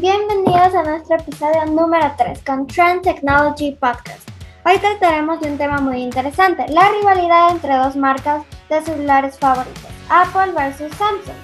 [0.00, 4.28] Bienvenidos a nuestro episodio número 3 con Trend Technology Podcast.
[4.64, 9.90] Hoy trataremos de un tema muy interesante, la rivalidad entre dos marcas de celulares favoritos,
[10.08, 11.34] Apple versus Samsung.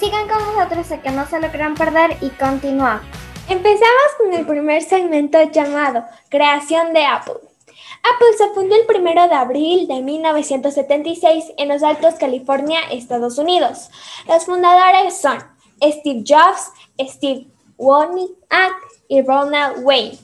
[0.00, 3.02] Sigan con nosotros sé que no se lo quieran perder y continuamos.
[3.46, 7.34] Empezamos con el primer segmento llamado Creación de Apple.
[7.34, 13.90] Apple se fundó el 1 de abril de 1976 en Los Altos, California, Estados Unidos.
[14.26, 15.36] Los fundadores son
[15.82, 18.74] Steve Jobs, Steve Wozniak
[19.08, 20.18] y Ronald Wayne.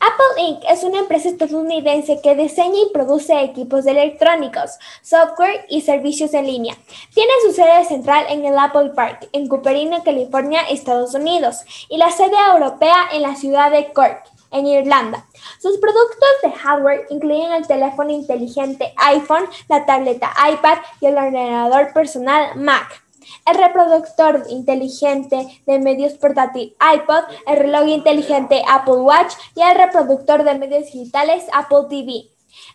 [0.00, 0.62] Apple Inc.
[0.68, 6.76] es una empresa estadounidense que diseña y produce equipos electrónicos, software y servicios en línea.
[7.14, 12.10] Tiene su sede central en el Apple Park, en Cupertino, California, Estados Unidos, y la
[12.10, 15.26] sede europea en la ciudad de Cork, en Irlanda.
[15.60, 21.92] Sus productos de hardware incluyen el teléfono inteligente iPhone, la tableta iPad y el ordenador
[21.92, 23.03] personal Mac
[23.46, 30.44] el reproductor inteligente de medios portátil iPod, el reloj inteligente Apple Watch y el reproductor
[30.44, 32.30] de medios digitales Apple TV.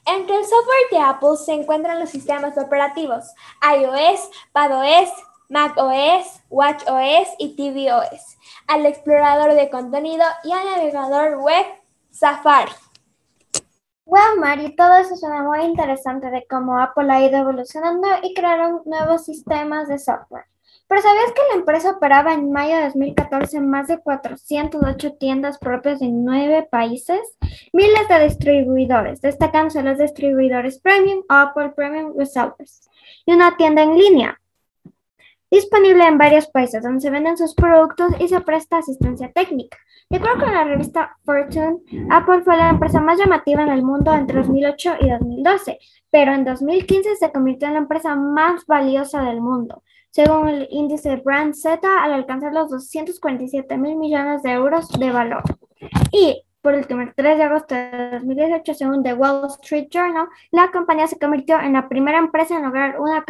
[0.06, 3.26] Entre el software de Apple se encuentran los sistemas operativos
[3.64, 5.10] iOS, padOS,
[5.50, 11.66] macOS, watchOS y tvOS, al explorador de contenido y al navegador web
[12.12, 12.72] Safari.
[14.10, 18.82] Wow, Mari, todo eso suena muy interesante de cómo Apple ha ido evolucionando y crearon
[18.86, 20.46] nuevos sistemas de software.
[20.88, 26.02] Pero ¿sabías que la empresa operaba en mayo de 2014 más de 408 tiendas propias
[26.02, 27.20] en nueve países?
[27.72, 32.90] Miles de distribuidores, destacándose los distribuidores Premium, Apple Premium Resellers,
[33.28, 34.42] y una tienda en línea
[35.50, 39.78] disponible en varios países donde se venden sus productos y se presta asistencia técnica.
[40.10, 44.14] De acuerdo con la revista Fortune, Apple fue la empresa más llamativa en el mundo
[44.14, 49.42] entre 2008 y 2012, pero en 2015 se convirtió en la empresa más valiosa del
[49.42, 55.12] mundo, según el índice Brand Z, al alcanzar los 247 mil millones de euros de
[55.12, 55.44] valor.
[56.12, 60.72] Y por último, el 3 de agosto de 2018, según The Wall Street Journal, la
[60.72, 63.24] compañía se convirtió en la primera empresa en lograr una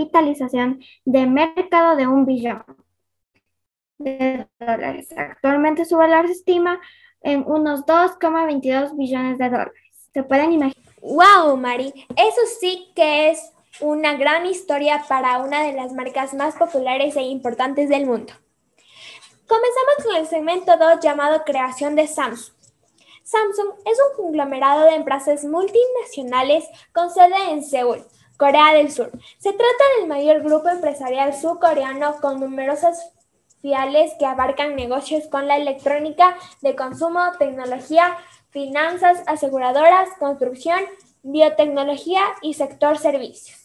[0.00, 2.64] capitalización de mercado de un billón
[3.98, 5.08] de dólares.
[5.16, 6.80] Actualmente su valor se estima
[7.22, 9.74] en unos 2,22 billones de dólares.
[10.12, 10.94] ¿Se pueden imaginar?
[11.02, 11.92] ¡Wow, Mari!
[12.16, 17.22] Eso sí que es una gran historia para una de las marcas más populares e
[17.22, 18.32] importantes del mundo.
[19.46, 22.54] Comenzamos con el segmento 2 llamado Creación de Samsung.
[23.22, 28.04] Samsung es un conglomerado de empresas multinacionales con sede en Seúl,
[28.40, 29.10] Corea del Sur.
[29.36, 33.12] Se trata del mayor grupo empresarial surcoreano con numerosas
[33.60, 38.16] fiales que abarcan negocios con la electrónica de consumo, tecnología,
[38.48, 40.80] finanzas, aseguradoras, construcción,
[41.22, 43.58] biotecnología y sector servicios.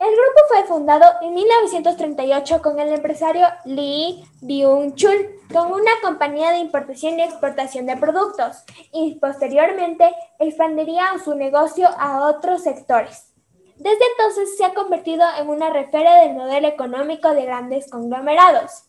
[0.00, 6.58] El grupo fue fundado en 1938 con el empresario Lee Byung-chul con una compañía de
[6.58, 13.35] importación y exportación de productos y posteriormente expandiría su negocio a otros sectores.
[13.76, 18.84] Desde entonces se ha convertido en una referencia del modelo económico de grandes conglomerados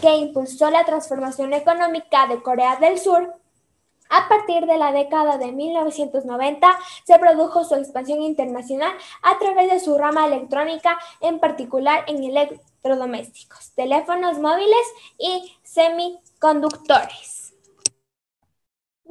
[0.00, 3.34] que impulsó la transformación económica de Corea del Sur.
[4.10, 8.92] A partir de la década de 1990 se produjo su expansión internacional
[9.22, 14.86] a través de su rama electrónica, en particular en electrodomésticos, teléfonos móviles
[15.18, 17.41] y semiconductores.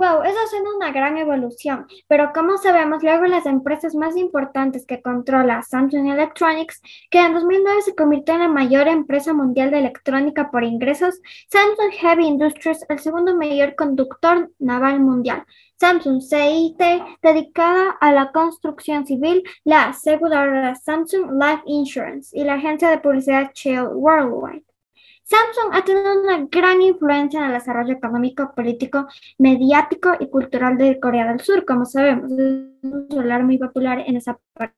[0.02, 5.00] Wow, eso es una gran evolución, pero como sabemos, luego las empresas más importantes que
[5.00, 6.82] controla Samsung Electronics,
[7.12, 11.92] que en 2009 se convirtió en la mayor empresa mundial de electrónica por ingresos, Samsung
[12.00, 15.46] Heavy Industries, el segundo mayor conductor naval mundial,
[15.80, 16.82] Samsung CIT,
[17.22, 23.52] dedicada a la construcción civil, la aseguradora Samsung Life Insurance y la agencia de publicidad
[23.54, 24.71] Shell Worldwide.
[25.32, 31.00] Samsung ha tenido una gran influencia en el desarrollo económico, político, mediático y cultural de
[31.00, 32.40] Corea del Sur, como sabemos, es
[32.84, 34.76] un celular muy popular en esa parte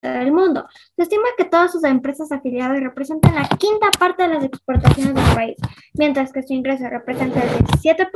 [0.00, 0.68] del mundo.
[0.94, 5.34] Se estima que todas sus empresas afiliadas representan la quinta parte de las exportaciones del
[5.34, 5.56] país,
[5.94, 8.08] mientras que su ingreso representa el 17%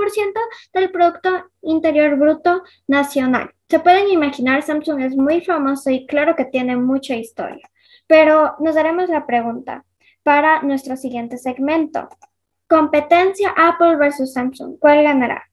[0.75, 3.50] del Producto Interior Bruto Nacional.
[3.69, 7.69] Se pueden imaginar, Samsung es muy famoso y claro que tiene mucha historia,
[8.06, 9.84] pero nos haremos la pregunta,
[10.25, 12.09] para nuestro siguiente segmento.
[12.69, 14.79] Competencia Apple versus Samsung.
[14.81, 15.44] ¿Cuál ganará?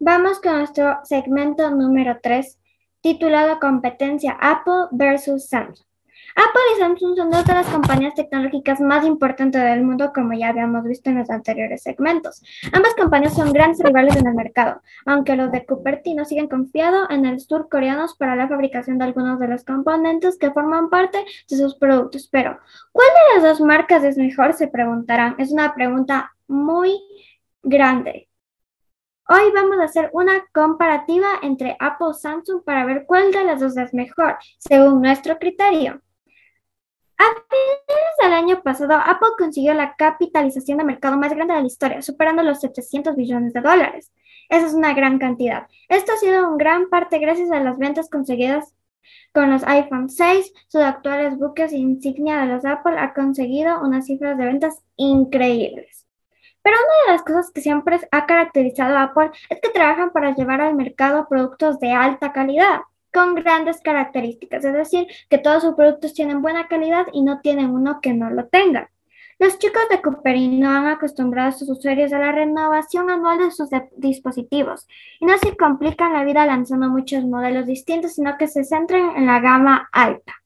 [0.00, 2.58] Vamos con nuestro segmento número 3,
[3.00, 5.86] titulado Competencia Apple versus Samsung.
[6.36, 10.48] Apple y Samsung son dos de las compañías tecnológicas más importantes del mundo, como ya
[10.48, 12.42] habíamos visto en los anteriores segmentos.
[12.72, 17.24] Ambas compañías son grandes rivales en el mercado, aunque los de Cupertino siguen confiados en
[17.24, 21.76] el surcoreanos para la fabricación de algunos de los componentes que forman parte de sus
[21.76, 22.28] productos.
[22.32, 22.58] Pero,
[22.90, 24.54] ¿cuál de las dos marcas es mejor?
[24.54, 25.36] Se preguntarán.
[25.38, 27.00] Es una pregunta muy
[27.62, 28.28] grande.
[29.28, 33.60] Hoy vamos a hacer una comparativa entre Apple y Samsung para ver cuál de las
[33.60, 36.02] dos es mejor, según nuestro criterio.
[37.18, 41.66] A finales del año pasado, Apple consiguió la capitalización de mercado más grande de la
[41.66, 44.12] historia, superando los 700 billones de dólares.
[44.48, 45.66] Esa es una gran cantidad.
[45.88, 48.74] Esto ha sido en gran parte gracias a las ventas conseguidas
[49.32, 50.52] con los iPhone 6.
[50.68, 56.06] Sus actuales buques insignia de los Apple ha conseguido unas cifras de ventas increíbles.
[56.62, 60.34] Pero una de las cosas que siempre ha caracterizado a Apple es que trabajan para
[60.34, 62.80] llevar al mercado productos de alta calidad,
[63.14, 67.70] con grandes características, es decir, que todos sus productos tienen buena calidad y no tienen
[67.70, 68.90] uno que no lo tenga.
[69.38, 73.68] Los chicos de Cupertino han acostumbrado a sus usuarios a la renovación anual de sus
[73.96, 74.86] dispositivos
[75.18, 79.26] y no se complican la vida lanzando muchos modelos distintos, sino que se centran en
[79.26, 80.43] la gama alta.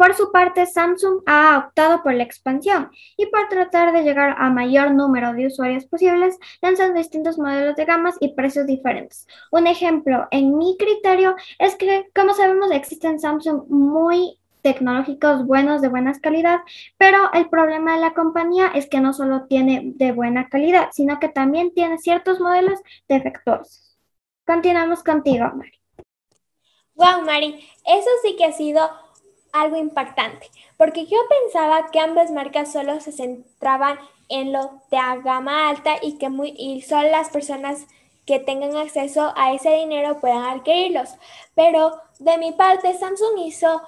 [0.00, 4.48] Por su parte, Samsung ha optado por la expansión y por tratar de llegar a
[4.48, 9.26] mayor número de usuarios posibles, lanzando distintos modelos de gamas y precios diferentes.
[9.52, 15.88] Un ejemplo, en mi criterio, es que, como sabemos, existen Samsung muy tecnológicos buenos de
[15.88, 16.60] buena calidad,
[16.96, 21.20] pero el problema de la compañía es que no solo tiene de buena calidad, sino
[21.20, 23.98] que también tiene ciertos modelos defectuosos.
[24.46, 25.78] Continuamos contigo, Mari.
[26.94, 28.88] Wow, Mari, eso sí que ha sido
[29.52, 33.98] algo impactante, porque yo pensaba que ambas marcas solo se centraban
[34.28, 37.86] en lo de gama alta y que muy, y solo las personas
[38.26, 41.10] que tengan acceso a ese dinero puedan adquirirlos.
[41.54, 43.82] Pero de mi parte, Samsung hizo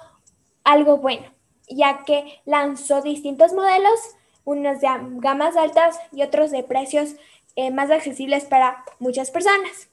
[0.63, 1.25] algo bueno,
[1.69, 3.99] ya que lanzó distintos modelos,
[4.43, 4.89] unos de
[5.19, 7.15] gamas altas y otros de precios
[7.55, 9.92] eh, más accesibles para muchas personas.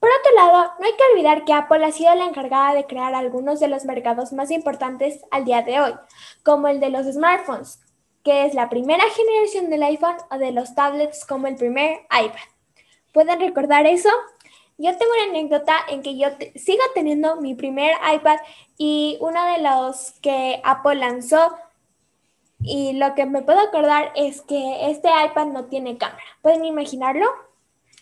[0.00, 3.14] Por otro lado, no hay que olvidar que Apple ha sido la encargada de crear
[3.14, 5.92] algunos de los mercados más importantes al día de hoy,
[6.42, 7.80] como el de los smartphones,
[8.24, 12.40] que es la primera generación del iPhone, o de los tablets como el primer iPad.
[13.12, 14.08] ¿Pueden recordar eso?
[14.78, 18.38] Yo tengo una anécdota en que yo sigo teniendo mi primer iPad
[18.78, 21.58] y uno de los que Apple lanzó
[22.62, 26.22] y lo que me puedo acordar es que este iPad no tiene cámara.
[26.40, 27.26] ¿Pueden imaginarlo?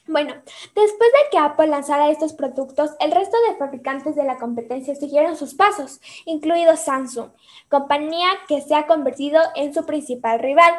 [0.09, 0.33] Bueno,
[0.75, 5.37] después de que Apple lanzara estos productos, el resto de fabricantes de la competencia siguieron
[5.37, 7.29] sus pasos, incluido Samsung,
[7.69, 10.73] compañía que se ha convertido en su principal rival.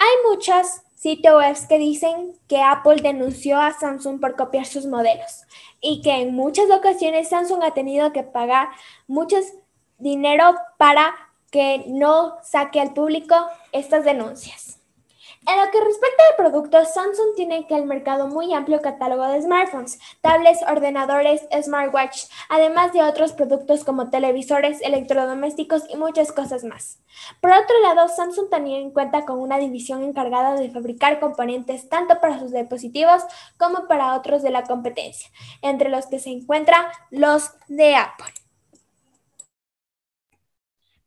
[0.00, 0.66] Hay muchos
[0.96, 5.44] sitios web que dicen que Apple denunció a Samsung por copiar sus modelos
[5.80, 8.70] y que en muchas ocasiones Samsung ha tenido que pagar
[9.06, 9.36] mucho
[9.98, 11.14] dinero para
[11.52, 13.36] que no saque al público
[13.70, 14.79] estas denuncias.
[15.46, 19.40] En lo que respecta al producto, Samsung tiene que el mercado muy amplio catálogo de
[19.40, 26.98] smartphones, tablets, ordenadores, smartwatch, además de otros productos como televisores, electrodomésticos y muchas cosas más.
[27.40, 32.38] Por otro lado, Samsung también cuenta con una división encargada de fabricar componentes tanto para
[32.38, 33.22] sus dispositivos
[33.56, 35.30] como para otros de la competencia,
[35.62, 38.39] entre los que se encuentran los de Apple.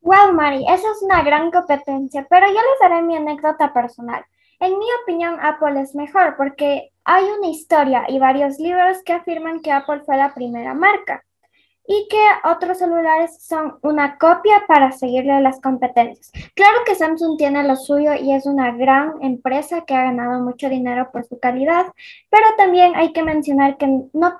[0.03, 4.21] Wow, Mari, esa es una gran competencia, pero yo les daré mi anécdota personal.
[4.59, 9.61] En mi opinión, Apple es mejor porque hay una historia y varios libros que afirman
[9.61, 11.23] que Apple fue la primera marca
[11.87, 16.33] y que otros celulares son una copia para seguirle las competencias.
[16.53, 20.67] Claro que Samsung tiene lo suyo y es una gran empresa que ha ganado mucho
[20.67, 21.85] dinero por su calidad,
[22.29, 24.37] pero también hay que mencionar que no,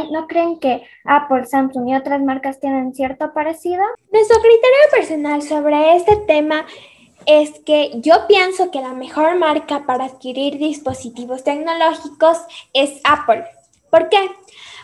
[0.00, 3.82] cree ¿No creen que Apple, Samsung y otras marcas tienen cierto parecido?
[4.10, 6.66] Nuestro criterio personal sobre este tema
[7.26, 12.38] es que yo pienso que la mejor marca para adquirir dispositivos tecnológicos
[12.72, 13.44] es Apple.
[13.90, 14.30] ¿Por qué?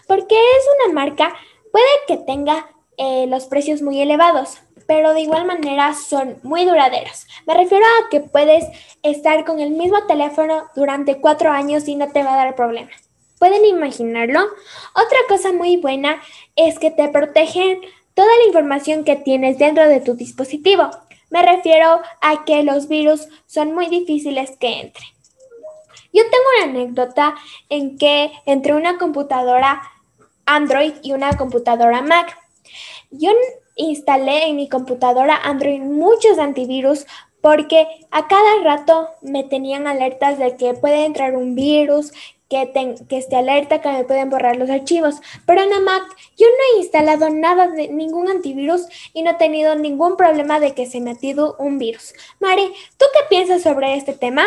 [0.07, 1.35] Porque es una marca,
[1.73, 7.27] puede que tenga eh, los precios muy elevados, pero de igual manera son muy duraderos.
[7.47, 8.65] Me refiero a que puedes
[9.03, 12.91] estar con el mismo teléfono durante cuatro años y no te va a dar problema.
[13.39, 14.41] ¿Pueden imaginarlo?
[14.95, 16.21] Otra cosa muy buena
[16.57, 17.81] es que te protegen
[18.15, 20.91] toda la información que tienes dentro de tu dispositivo.
[21.31, 25.09] Me refiero a que los virus son muy difíciles que entren.
[26.13, 27.35] Yo tengo una anécdota
[27.69, 29.83] en que entre una computadora
[30.47, 32.37] Android y una computadora Mac.
[33.11, 33.31] Yo
[33.77, 37.07] instalé en mi computadora Android muchos antivirus
[37.41, 42.13] porque a cada rato me tenían alertas de que puede entrar un virus,
[42.49, 45.17] que, que esté alerta que me pueden borrar los archivos.
[45.47, 46.03] Pero en Mac
[46.37, 50.75] yo no he instalado nada de ningún antivirus y no he tenido ningún problema de
[50.75, 51.15] que se me ha
[51.59, 52.15] un virus.
[52.41, 54.47] Mari, ¿tú qué piensas sobre este tema?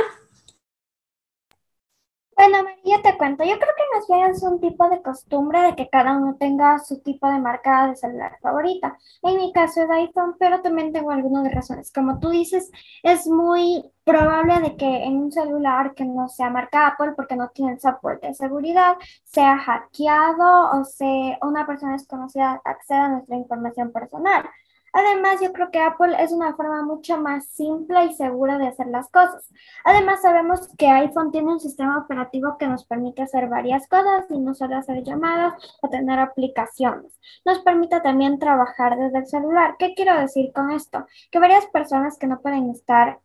[2.41, 3.43] Bueno, María, te cuento.
[3.43, 6.99] Yo creo que bien es un tipo de costumbre de que cada uno tenga su
[6.99, 8.97] tipo de marca de celular favorita.
[9.21, 11.91] En mi caso es iPhone, pero también tengo algunas razones.
[11.93, 12.71] Como tú dices,
[13.03, 17.49] es muy probable de que en un celular que no sea marca Apple, porque no
[17.49, 23.91] tiene soporte de seguridad, sea hackeado o sea una persona desconocida acceda a nuestra información
[23.91, 24.49] personal.
[24.93, 28.87] Además, yo creo que Apple es una forma mucho más simple y segura de hacer
[28.87, 29.49] las cosas.
[29.85, 34.39] Además, sabemos que iPhone tiene un sistema operativo que nos permite hacer varias cosas y
[34.39, 37.11] no solo hacer llamadas o tener aplicaciones.
[37.45, 39.75] Nos permite también trabajar desde el celular.
[39.79, 41.05] ¿Qué quiero decir con esto?
[41.31, 43.19] Que varias personas que no pueden estar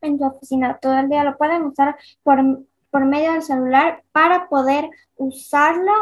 [0.00, 2.38] en su oficina todo el día lo pueden usar por,
[2.90, 5.92] por medio del celular para poder usarlo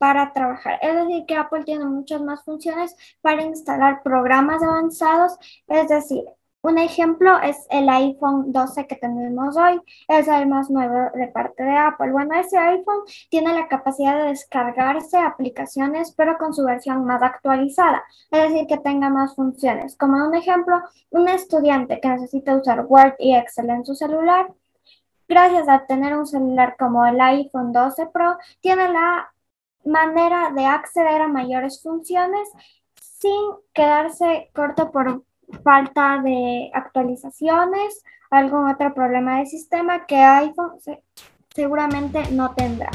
[0.00, 0.78] para trabajar.
[0.80, 5.36] Es decir, que Apple tiene muchas más funciones para instalar programas avanzados.
[5.68, 6.24] Es decir,
[6.62, 9.78] un ejemplo es el iPhone 12 que tenemos hoy.
[10.08, 12.12] Es el más nuevo de parte de Apple.
[12.12, 18.02] Bueno, ese iPhone tiene la capacidad de descargarse aplicaciones, pero con su versión más actualizada.
[18.30, 19.98] Es decir, que tenga más funciones.
[19.98, 20.80] Como un ejemplo,
[21.10, 24.50] un estudiante que necesita usar Word y Excel en su celular.
[25.28, 29.30] Gracias a tener un celular como el iPhone 12 Pro, tiene la
[29.84, 32.48] manera de acceder a mayores funciones
[33.00, 33.40] sin
[33.72, 35.24] quedarse corto por
[35.64, 40.78] falta de actualizaciones, algún otro problema de sistema que iPhone
[41.54, 42.90] seguramente no tendrá.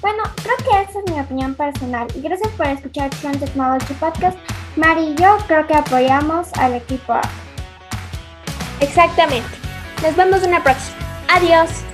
[0.00, 4.36] Bueno, creo que esa es mi opinión personal y gracias por escuchar Trend Technology Podcast.
[4.76, 7.14] Mari y yo creo que apoyamos al equipo
[8.80, 9.48] Exactamente.
[10.02, 10.98] Nos vemos en la próxima.
[11.28, 11.91] Adiós.